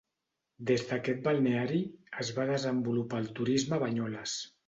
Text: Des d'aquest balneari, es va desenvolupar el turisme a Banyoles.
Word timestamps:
Des 0.69 0.85
d'aquest 0.91 1.19
balneari, 1.27 1.81
es 2.25 2.33
va 2.39 2.47
desenvolupar 2.53 3.23
el 3.25 3.31
turisme 3.41 3.77
a 3.79 3.83
Banyoles. 3.87 4.35